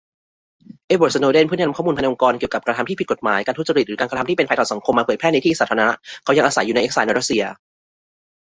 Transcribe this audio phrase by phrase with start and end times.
[0.87, 5.83] เอ็ดวาร์ด สโนเดน ผู้ที่นำข้อมูลภายในองค์กรเกี่ยวกับกระทำที่ผิดกฏหมาย การทุจริต หรือการกระทำที่เป็นภัยต่อสังคมมาเผยแพร่ในที่สาธารณ
[6.23, 7.43] เขายังอาศัยอยู่ในเอ็กไซล์ในรัสเซีย